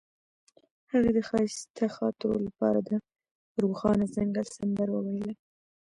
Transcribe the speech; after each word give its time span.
هغې 0.91 1.11
د 1.17 1.19
ښایسته 1.27 1.85
خاطرو 1.95 2.35
لپاره 2.45 2.79
د 2.87 2.91
روښانه 3.63 4.05
ځنګل 4.15 4.45
سندره 4.57 4.93
ویله. 5.05 5.33